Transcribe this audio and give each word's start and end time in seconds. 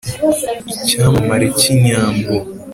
Icyamamare 0.75 1.45
cy' 1.59 1.69
inyambo, 1.75 2.35